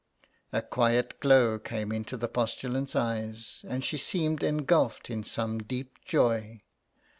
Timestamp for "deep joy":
5.59-6.57